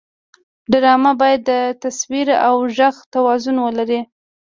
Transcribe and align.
ډرامه 0.71 1.11
باید 1.21 1.41
د 1.49 1.51
تصویر 1.83 2.27
او 2.45 2.55
غږ 2.77 2.95
توازن 3.13 3.55
ولري 3.65 4.01